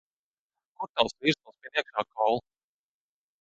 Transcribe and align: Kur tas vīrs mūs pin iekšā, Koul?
Kur 0.79 0.89
tas 0.95 1.13
vīrs 1.25 1.37
mūs 1.43 1.59
pin 1.67 1.77
iekšā, 1.83 2.05
Koul? 2.15 2.41